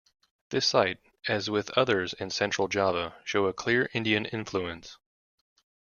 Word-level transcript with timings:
This 0.49 0.65
site, 0.65 0.97
as 1.27 1.47
with 1.47 1.69
others 1.77 2.13
in 2.13 2.31
central 2.31 2.67
Java, 2.67 3.17
show 3.23 3.45
a 3.45 3.53
clear 3.53 3.87
Indian 3.93 4.25
influence. 4.25 4.97